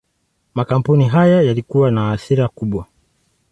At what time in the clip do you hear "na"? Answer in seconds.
1.91-2.11